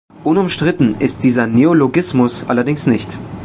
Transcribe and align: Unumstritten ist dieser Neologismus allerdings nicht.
Unumstritten 0.23 0.95
ist 0.99 1.23
dieser 1.23 1.45
Neologismus 1.45 2.45
allerdings 2.49 2.87
nicht. 2.87 3.19